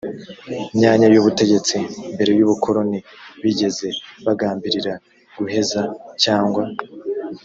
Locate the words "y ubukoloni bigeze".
2.39-3.87